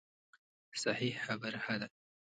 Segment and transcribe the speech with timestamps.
[0.83, 1.87] صحیح خبره ښه ده.